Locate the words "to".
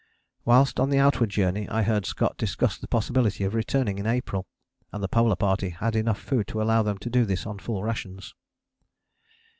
6.47-6.59, 6.97-7.09